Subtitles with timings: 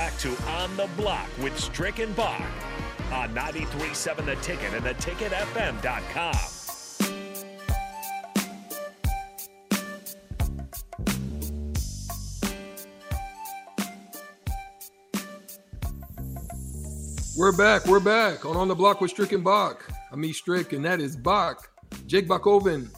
[0.00, 2.40] back to On the Block with Strick and Bach
[3.12, 6.34] on 93.7 The Ticket and theticketfm.com.
[17.36, 17.84] We're back.
[17.84, 19.86] We're back on On the Block with Strick and Bach.
[20.10, 21.70] I'm E Strick, and that is Bach.
[22.06, 22.88] Jake Bachoven,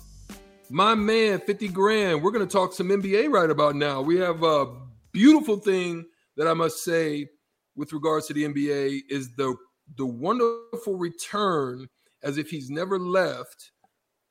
[0.70, 2.22] My man, 50 grand.
[2.22, 4.00] We're going to talk some NBA right about now.
[4.02, 4.68] We have a
[5.10, 6.06] beautiful thing
[6.36, 7.28] that I must say
[7.76, 9.56] with regards to the NBA is the
[9.96, 11.88] the wonderful return
[12.22, 13.72] as if he's never left.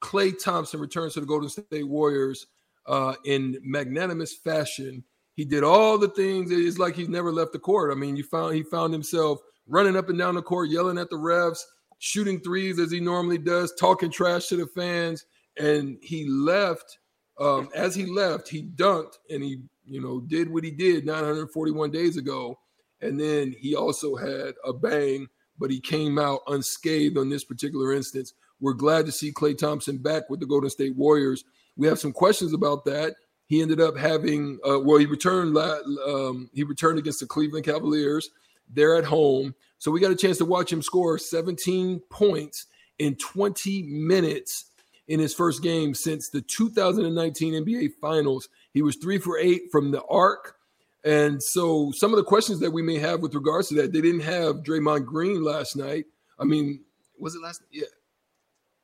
[0.01, 2.47] Klay Thompson returns to the Golden State Warriors
[2.87, 5.03] uh, in magnanimous fashion.
[5.35, 6.51] He did all the things.
[6.51, 7.91] It's like he's never left the court.
[7.91, 11.09] I mean, you found he found himself running up and down the court, yelling at
[11.09, 11.59] the refs,
[11.99, 15.25] shooting threes as he normally does, talking trash to the fans.
[15.57, 16.97] And he left.
[17.39, 21.91] Um, as he left, he dunked and he, you know, did what he did 941
[21.91, 22.59] days ago.
[23.01, 25.27] And then he also had a bang,
[25.57, 28.33] but he came out unscathed on this particular instance.
[28.59, 31.43] We're glad to see Klay Thompson back with the Golden State Warriors.
[31.75, 33.15] We have some questions about that.
[33.47, 35.57] He ended up having, uh, well, he returned.
[35.57, 38.29] Um, he returned against the Cleveland Cavaliers.
[38.69, 39.55] They're at home.
[39.77, 42.67] So we got a chance to watch him score 17 points
[42.99, 44.65] in 20 minutes
[45.07, 48.47] in his first game since the 2019 NBA Finals.
[48.73, 50.55] He was three for eight from the arc.
[51.03, 54.01] And so some of the questions that we may have with regards to that, they
[54.01, 56.05] didn't have Draymond Green last night.
[56.39, 56.81] I mean,
[57.19, 57.61] was it last?
[57.61, 57.69] Night?
[57.71, 57.87] Yeah,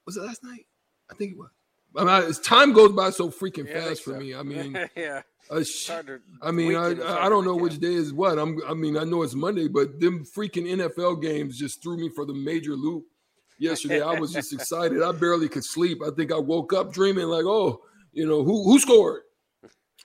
[0.05, 0.65] was it last night?
[1.11, 1.49] I think it was.
[1.95, 4.19] I mean, as time goes by so freaking Yeah, fast for so.
[4.19, 4.35] me.
[4.35, 5.21] I mean, yeah.
[5.49, 8.37] uh, to- I mean, I, hard I don't know which day is what.
[8.37, 8.59] I'm.
[8.67, 12.25] I mean, I know it's Monday, but them freaking NFL games just threw me for
[12.25, 13.05] the major loop
[13.59, 14.01] yesterday.
[14.01, 15.01] I was just excited.
[15.01, 15.99] I barely could sleep.
[16.05, 19.21] I think I woke up dreaming like, oh, you know, who who scored?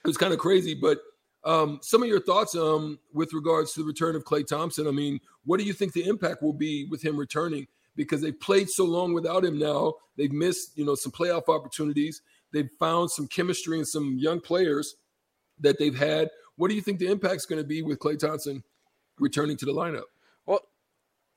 [0.05, 0.99] Was kind of crazy, but
[1.45, 4.87] um, some of your thoughts um, with regards to the return of Klay Thompson.
[4.87, 7.67] I mean, what do you think the impact will be with him returning?
[7.95, 12.21] Because they've played so long without him now, they've missed you know some playoff opportunities.
[12.51, 14.95] They've found some chemistry and some young players
[15.59, 16.29] that they've had.
[16.55, 18.63] What do you think the impact's going to be with Klay Thompson
[19.19, 20.03] returning to the lineup?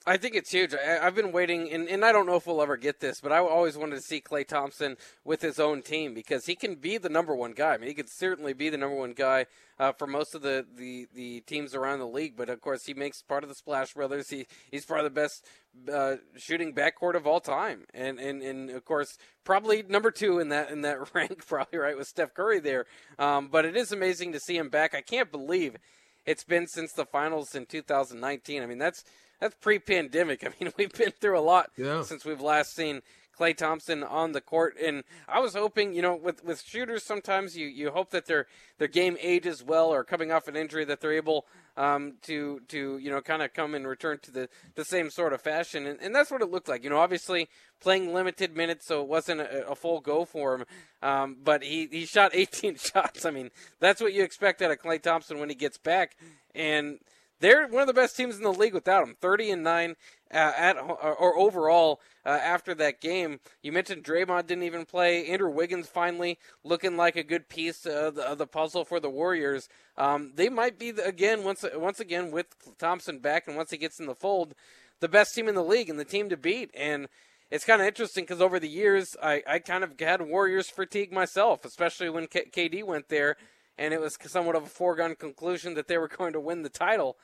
[0.09, 0.73] I think it's huge.
[0.73, 3.33] I, I've been waiting, and, and I don't know if we'll ever get this, but
[3.33, 6.97] I always wanted to see Klay Thompson with his own team because he can be
[6.97, 7.75] the number one guy.
[7.75, 9.47] I mean, he could certainly be the number one guy
[9.81, 12.37] uh, for most of the, the, the teams around the league.
[12.37, 14.31] But of course, he makes part of the Splash Brothers.
[14.31, 15.45] He he's part of the best
[15.93, 20.51] uh, shooting backcourt of all time, and, and and of course, probably number two in
[20.51, 22.87] that in that rank, probably right with Steph Curry there.
[23.19, 24.95] Um, but it is amazing to see him back.
[24.95, 25.77] I can't believe
[26.27, 28.63] it's been since the finals in 2019.
[28.63, 29.05] I mean, that's
[29.41, 30.45] that's pre-pandemic.
[30.47, 32.03] I mean, we've been through a lot Yeah.
[32.03, 33.03] since we've last seen
[33.39, 37.57] Klay Thompson on the court, and I was hoping, you know, with with shooters, sometimes
[37.57, 38.47] you, you hope that their
[38.79, 42.99] their game ages well or coming off an injury that they're able um, to to
[42.99, 46.01] you know kind of come and return to the, the same sort of fashion, and,
[46.01, 46.83] and that's what it looked like.
[46.83, 47.49] You know, obviously
[47.81, 50.65] playing limited minutes, so it wasn't a, a full go for him,
[51.03, 53.25] um, but he he shot 18 shots.
[53.25, 56.17] I mean, that's what you expect out of Klay Thompson when he gets back,
[56.55, 56.99] and
[57.41, 59.17] they're one of the best teams in the league without him.
[59.21, 59.97] Thirty and nine
[60.33, 63.41] uh, at or, overall uh, after that game.
[63.63, 65.27] You mentioned Draymond didn't even play.
[65.27, 69.11] Andrew Wiggins finally looking like a good piece of the, of the puzzle for the
[69.11, 69.69] Warriors.
[69.97, 72.47] Um, they might be again once once again with
[72.79, 74.55] Thompson back and once he gets in the fold,
[75.01, 76.71] the best team in the league and the team to beat.
[76.75, 77.09] And
[77.51, 81.13] it's kind of interesting because over the years, I, I kind of had Warriors fatigue
[81.13, 83.37] myself, especially when K- KD went there,
[83.79, 86.69] and it was somewhat of a foregone conclusion that they were going to win the
[86.69, 87.17] title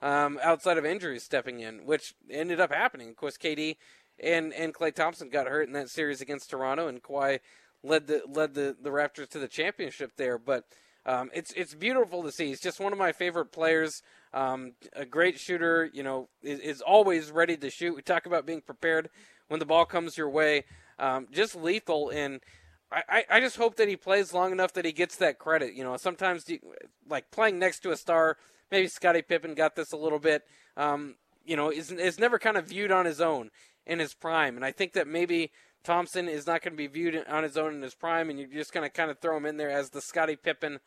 [0.00, 3.08] um, outside of injuries stepping in, which ended up happening.
[3.08, 3.76] Of course, KD
[4.20, 7.40] and and Klay Thompson got hurt in that series against Toronto, and Kawhi
[7.82, 10.38] led the led the, the Raptors to the championship there.
[10.38, 10.64] But
[11.06, 12.46] um, it's it's beautiful to see.
[12.48, 14.02] He's just one of my favorite players.
[14.34, 17.96] Um, a great shooter, you know, is, is always ready to shoot.
[17.96, 19.08] We talk about being prepared
[19.48, 20.64] when the ball comes your way.
[20.98, 22.40] Um, just lethal, and
[22.90, 25.74] I, I, just hope that he plays long enough that he gets that credit.
[25.74, 26.58] You know, sometimes you,
[27.08, 28.38] like playing next to a star.
[28.70, 30.44] Maybe Scottie Pippen got this a little bit.
[30.76, 33.50] Um, you know, is is never kind of viewed on his own
[33.86, 35.50] in his prime, and I think that maybe
[35.84, 38.48] Thompson is not going to be viewed on his own in his prime, and you're
[38.48, 40.80] just going to kind of throw him in there as the Scottie Pippen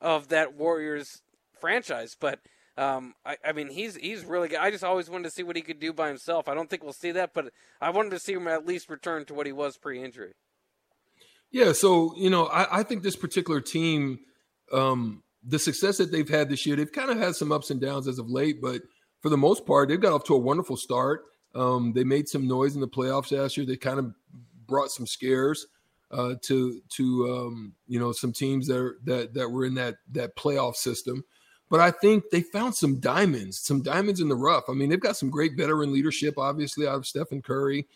[0.00, 1.22] of that Warriors
[1.60, 2.16] franchise.
[2.18, 2.40] But
[2.76, 4.58] um, I, I mean, he's he's really good.
[4.58, 6.48] I just always wanted to see what he could do by himself.
[6.48, 9.24] I don't think we'll see that, but I wanted to see him at least return
[9.26, 10.34] to what he was pre-injury.
[11.50, 14.20] Yeah, so you know, I, I think this particular team,
[14.72, 17.80] um, the success that they've had this year, they've kind of had some ups and
[17.80, 18.82] downs as of late, but
[19.20, 21.22] for the most part, they've got off to a wonderful start.
[21.54, 23.66] Um, they made some noise in the playoffs last year.
[23.66, 24.12] They kind of
[24.66, 25.66] brought some scares
[26.10, 29.96] uh, to to um, you know some teams that are, that that were in that
[30.12, 31.24] that playoff system.
[31.70, 34.64] but I think they found some diamonds, some diamonds in the rough.
[34.68, 37.86] I mean, they've got some great veteran leadership, obviously, out of Stephen Curry.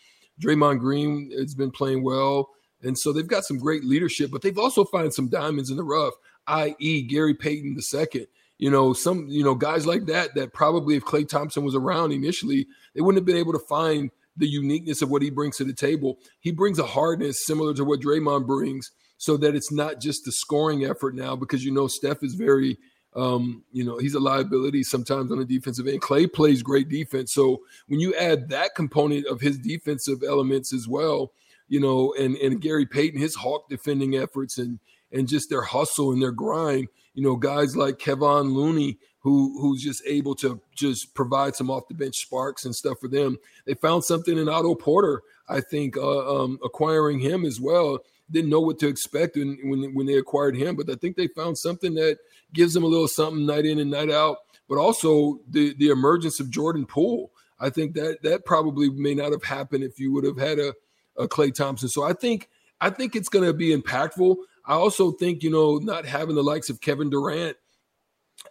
[0.41, 2.51] Draymond Green has been playing well.
[2.83, 5.85] And so they've got some great leadership, but they've also found some diamonds in the
[5.85, 6.15] rough,
[6.49, 8.27] i.e., Gary Payton II.
[8.59, 12.13] You know, some, you know, guys like that, that probably if Klay Thompson was around
[12.13, 15.65] initially, they wouldn't have been able to find the uniqueness of what he brings to
[15.65, 16.19] the table.
[16.41, 20.33] He brings a hardness similar to what Draymond brings, so that it's not just the
[20.33, 22.79] scoring effort now, because you know Steph is very
[23.15, 26.01] um, you know, he's a liability sometimes on the defensive end.
[26.01, 27.33] Klay plays great defense.
[27.33, 31.33] So when you add that component of his defensive elements as well,
[31.73, 34.79] you know, and and Gary Payton, his hawk defending efforts and
[35.11, 39.83] and just their hustle and their grind, you know, guys like Kevon Looney, who who's
[39.83, 43.39] just able to just provide some off the bench sparks and stuff for them.
[43.65, 48.01] They found something in Otto Porter, I think, uh, um, acquiring him as well.
[48.31, 51.29] Didn't know what to expect when, when when they acquired him, but I think they
[51.29, 52.19] found something that
[52.53, 54.37] gives them a little something night in and night out.
[54.69, 57.33] But also the the emergence of Jordan Poole.
[57.59, 60.75] I think that that probably may not have happened if you would have had a,
[61.17, 61.89] a Klay Thompson.
[61.89, 62.49] So I think
[62.81, 64.37] I think it's going to be impactful.
[64.67, 67.57] I also think you know not having the likes of Kevin Durant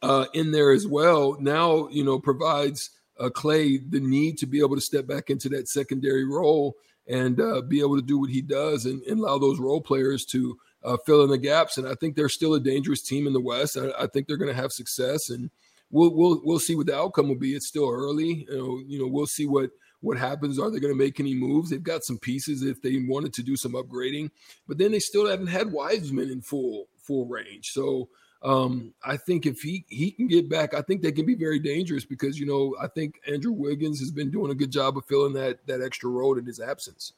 [0.01, 4.59] uh, in there as well now you know provides uh, Klay the need to be
[4.59, 6.75] able to step back into that secondary role
[7.07, 10.25] and uh, be able to do what he does and, and allow those role players
[10.25, 11.77] to uh, fill in the gaps.
[11.77, 13.77] And I think they're still a dangerous team in the West.
[13.77, 15.49] I, I think they're going to have success, and
[15.89, 17.55] we'll we'll we'll see what the outcome will be.
[17.55, 18.45] It's still early.
[18.49, 20.59] You know, you know, we'll see what what happens.
[20.59, 21.69] Are they going to make any moves?
[21.69, 24.31] They've got some pieces if they wanted to do some upgrading,
[24.67, 27.71] but then they still haven't had Wiseman in full full range.
[27.71, 28.09] So
[28.43, 31.59] um, I think if he he can get back, I think they can be very
[31.59, 35.05] dangerous because you know I think Andrew Wiggins has been doing a good job of
[35.05, 37.13] filling that that extra role in his absence.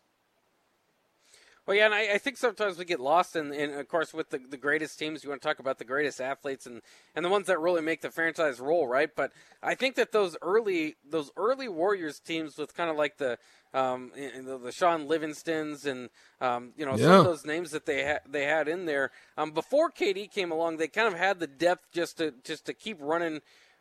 [1.65, 4.31] Well, yeah, and I, I, think sometimes we get lost in, in of course, with
[4.31, 5.23] the, the greatest teams.
[5.23, 6.81] You want to talk about the greatest athletes and,
[7.15, 9.09] and the ones that really make the franchise roll, right?
[9.15, 9.31] But
[9.61, 13.37] I think that those early those early Warriors teams with kind of like the
[13.73, 16.09] um, the, the Shaun Livingstons and
[16.41, 17.05] um, you know yeah.
[17.05, 20.51] some of those names that they ha- they had in there um, before KD came
[20.51, 23.39] along, they kind of had the depth just to just to keep running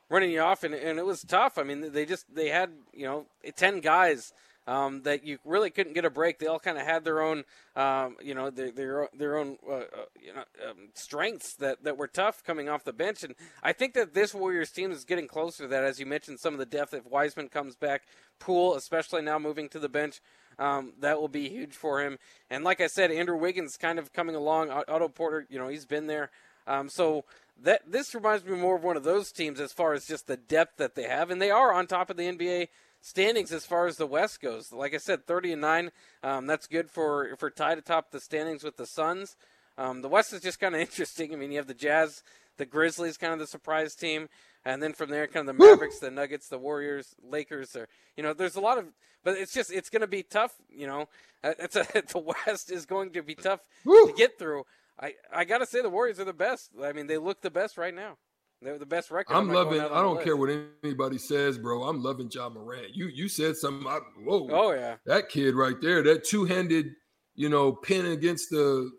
[0.09, 1.59] running you off, and, and it was tough.
[1.59, 3.27] I mean, they just they had you know
[3.57, 4.33] ten guys
[4.67, 6.39] um, that you really couldn't get a break.
[6.39, 7.45] They all kind of had their own,
[7.75, 9.85] um, you know, their their, their own, uh, uh,
[10.21, 13.25] you know, um, strengths that, that were tough coming off the bench.
[13.25, 15.85] And I think that this Warriors team is getting closer to that.
[15.85, 16.95] As you mentioned, some of the depth.
[16.95, 18.03] If Wiseman comes back,
[18.39, 20.21] Poole, especially now moving to the bench,
[20.59, 22.19] um, that will be huge for him.
[22.51, 24.71] And like I said, Andrew Wiggins kind of coming along.
[24.71, 26.31] Otto Porter, you know, he's been there.
[26.67, 27.25] Um, so
[27.61, 30.37] that this reminds me more of one of those teams as far as just the
[30.37, 32.69] depth that they have, and they are on top of the NBA
[33.03, 34.73] standings as far as the West goes.
[34.73, 35.91] Like I said, 30 and 9.
[36.23, 39.37] Um, that's good for, for tied atop the standings with the Suns.
[39.77, 41.35] Um, the West is just kind of interesting.
[41.35, 42.23] I mean, you have the Jazz,
[42.57, 44.29] the Grizzlies, kind of the surprise team.
[44.65, 47.75] And then from there, kind of the Mavericks, the Nuggets, the Warriors, Lakers.
[47.75, 48.87] Are, you know, there's a lot of,
[49.25, 50.55] but it's just, it's going to be tough.
[50.71, 51.09] You know,
[51.43, 54.65] uh, it's a, the West is going to be tough to get through.
[55.01, 56.71] I, I got to say, the Warriors are the best.
[56.81, 58.19] I mean, they look the best right now.
[58.63, 59.35] They're the best record.
[59.35, 59.81] I'm loving.
[59.81, 60.51] I don't care what
[60.85, 61.83] anybody says, bro.
[61.83, 62.95] I'm loving Ja Morant.
[62.95, 63.87] You you said something.
[63.87, 64.49] I, whoa.
[64.51, 64.97] Oh yeah.
[65.05, 66.03] That kid right there.
[66.03, 66.87] That two handed,
[67.35, 68.91] you know, pin against the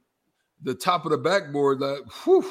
[0.62, 1.80] the top of the backboard.
[1.80, 2.46] Like, whew,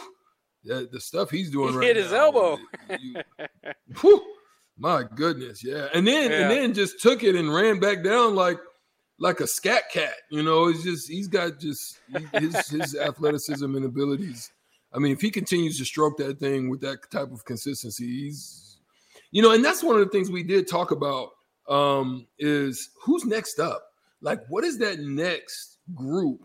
[0.64, 2.58] that, the stuff he's doing he right hit his elbow.
[2.98, 3.16] You,
[4.00, 4.22] whew,
[4.78, 5.88] my goodness, yeah.
[5.92, 6.40] And then yeah.
[6.40, 8.58] and then just took it and ran back down like
[9.18, 10.14] like a scat cat.
[10.30, 11.98] You know, it's just he's got just
[12.32, 14.50] his his athleticism and abilities
[14.94, 18.78] I mean, if he continues to stroke that thing with that type of consistency, he's,
[19.30, 21.30] you know, and that's one of the things we did talk about
[21.68, 23.82] um, is who's next up.
[24.20, 26.42] Like, what is that next group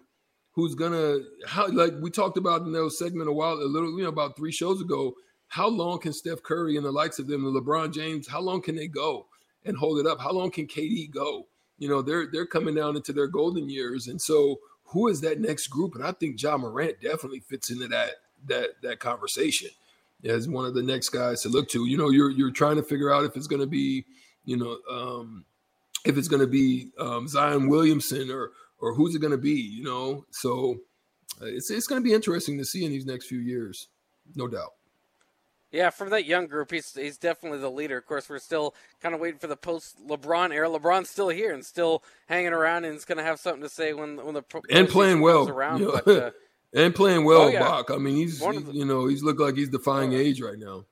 [0.57, 4.03] who's gonna how like we talked about in those segment a while a little you
[4.03, 5.13] know about three shows ago.
[5.49, 8.61] How long can Steph Curry and the likes of them, the LeBron James, how long
[8.61, 9.27] can they go
[9.63, 10.19] and hold it up?
[10.19, 11.47] How long can KD go?
[11.77, 15.39] You know, they're they're coming down into their golden years, and so who is that
[15.39, 15.93] next group?
[15.93, 18.15] And I think Ja Morant definitely fits into that
[18.47, 19.69] that that conversation
[20.23, 21.85] as one of the next guys to look to.
[21.85, 24.05] You know, you're you're trying to figure out if it's going to be,
[24.45, 25.45] you know, um,
[26.05, 29.59] if it's going to be um, Zion Williamson or or who's it going to be.
[29.59, 30.77] You know, so
[31.41, 33.87] uh, it's it's going to be interesting to see in these next few years,
[34.35, 34.73] no doubt.
[35.69, 37.97] Yeah, from that young group, he's he's definitely the leader.
[37.97, 40.69] Of course, we're still kind of waiting for the post LeBron era.
[40.69, 43.93] LeBron's still here and still hanging around, and is going to have something to say
[43.93, 45.81] when when the and playing well around.
[45.81, 46.01] You know?
[46.05, 46.31] but, uh,
[46.73, 47.59] and playing well, oh, yeah.
[47.59, 47.91] Bach.
[47.91, 50.85] I mean, he's he, you know he's looked like he's defying age right now.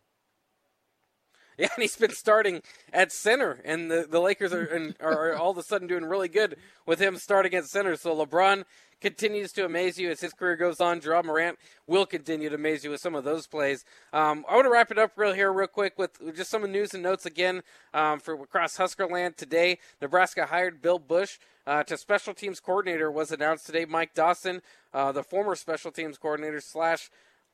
[1.58, 5.52] Yeah, and he's been starting at center, and the, the Lakers are, and, are all
[5.52, 7.96] of a sudden doing really good with him starting at center.
[7.96, 8.66] So LeBron
[9.00, 11.00] continues to amaze you as his career goes on.
[11.00, 11.58] Ja Morant
[11.88, 13.86] will continue to amaze you with some of those plays.
[14.12, 16.94] Um, I want to wrap it up real here, real quick, with just some news
[16.94, 17.62] and notes again
[17.94, 19.80] um, for across Huskerland today.
[20.02, 23.86] Nebraska hired Bill Busch uh, to special teams coordinator was announced today.
[23.86, 24.62] Mike Dawson,
[24.94, 27.10] uh, the former special teams coordinator slash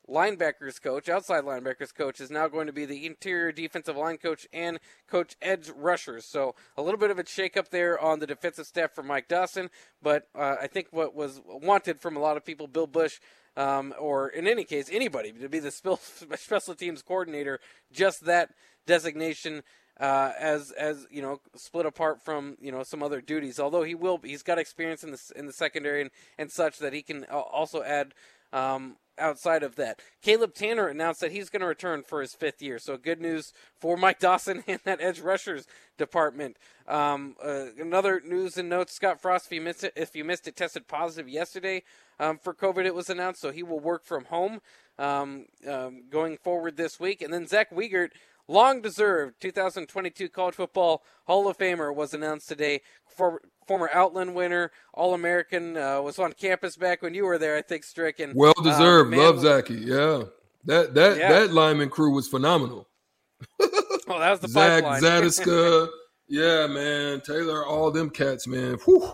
[0.08, 4.46] linebackers coach, outside linebackers coach, is now going to be the interior defensive line coach
[4.52, 4.78] and
[5.08, 6.24] coach edge rushers.
[6.24, 9.70] So a little bit of a shakeup there on the defensive staff for Mike Dawson,
[10.02, 13.18] but uh, I think what was wanted from a lot of people, Bill Busch.
[13.54, 15.70] Um, or in any case, anybody to be the
[16.36, 17.60] special teams coordinator,
[17.92, 18.48] just that
[18.86, 19.62] designation
[20.00, 23.60] uh, as as you know split apart from you know some other duties.
[23.60, 26.92] Although he will, he's got experience in the in the secondary and, and such that
[26.92, 28.14] he can also add
[28.52, 30.00] um, outside of that.
[30.22, 32.78] Caleb Tannor announced that he's going to return for his fifth year.
[32.78, 35.66] So good news for Mike Dawson and that edge rushers
[35.98, 36.56] department.
[36.86, 40.48] Um, uh, another news and notes: Scott Frost, if you missed it, if you missed
[40.48, 41.82] it, tested positive yesterday
[42.18, 42.84] um, for COVID.
[42.84, 44.60] It was announced, so he will work from home
[44.98, 47.22] um, um going forward this week.
[47.22, 48.10] And then Zach Wiegert
[48.48, 52.80] long deserved 2022 college football Hall of Famer was announced today.
[53.06, 57.56] For, former Outland winner, All American, uh, was on campus back when you were there,
[57.56, 58.32] I think, Stricken.
[58.34, 59.14] Well uh, deserved.
[59.14, 59.74] Uh, Love Zachy.
[59.74, 60.24] Yeah.
[60.64, 61.28] That that yeah.
[61.32, 62.88] that lineman crew was phenomenal.
[63.60, 65.88] oh, that was the Zach Zadiska.
[66.28, 67.20] yeah, man.
[67.20, 68.78] Taylor, all them cats, man.
[68.84, 69.12] Whew.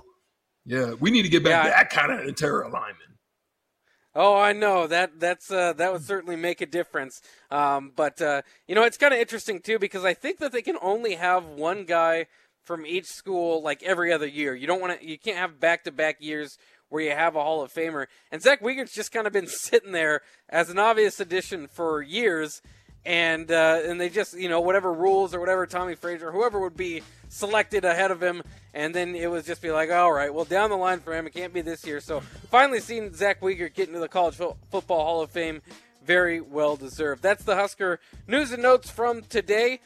[0.66, 3.08] Yeah, we need to get back yeah, that kind of interior alignment.
[4.14, 7.22] Oh, I know that that's uh, that would certainly make a difference.
[7.50, 10.60] Um, but uh, you know, it's kind of interesting too because I think that they
[10.60, 12.26] can only have one guy
[12.68, 14.54] from each school like every other year.
[14.54, 16.58] You don't want to, you can't have back to back years
[16.90, 18.06] where you have a Hall of Famer.
[18.30, 20.20] And Zach Wiegert's just kind of been sitting there
[20.50, 22.60] as an obvious addition for years
[23.06, 26.76] and uh, and they just you know whatever rules or whatever Tommie Frazier whoever would
[26.76, 28.42] be selected ahead of him,
[28.74, 31.26] and then it was just be like, all right, well down the line for him,
[31.26, 32.00] it can't be this year.
[32.00, 32.20] So
[32.50, 35.62] finally seeing Zach Wiegert get into the College Fo- Football Hall of Fame,
[36.04, 37.22] very well deserved.
[37.22, 39.80] That's the Husker news and notes from today.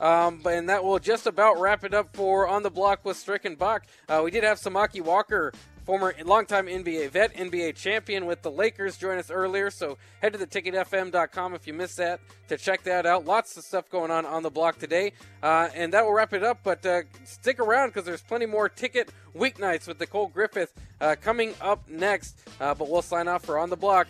[0.00, 3.44] Um, and that will just about wrap it up for On the Block with Strick
[3.44, 3.86] and Bach.
[4.08, 5.52] Uh, we did have Samaki Walker
[5.84, 9.70] former longtime NBA vet, NBA champion with the Lakers, join us earlier.
[9.70, 13.24] So head to the ticketfm.com if you missed that to check that out.
[13.24, 15.12] Lots of stuff going on on the block today.
[15.42, 16.60] Uh, and that will wrap it up.
[16.64, 21.54] But uh, stick around because there's plenty more ticket weeknights with Nicole Griffith uh, coming
[21.60, 22.38] up next.
[22.60, 24.08] Uh, but we'll sign off for On the Block